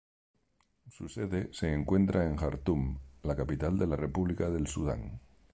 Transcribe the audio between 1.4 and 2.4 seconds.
se encuentra en